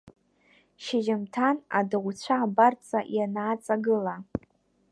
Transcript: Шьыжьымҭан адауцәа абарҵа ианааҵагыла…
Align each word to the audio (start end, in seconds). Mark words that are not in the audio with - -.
Шьыжьымҭан 0.83 1.57
адауцәа 1.77 2.35
абарҵа 2.45 2.99
ианааҵагыла… 3.15 4.15